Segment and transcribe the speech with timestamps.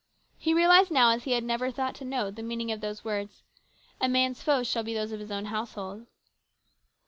[0.39, 3.43] He realised now, as he never had thought to know, the meaning of those words,"
[4.01, 6.07] A man's foes shall be those of his own household."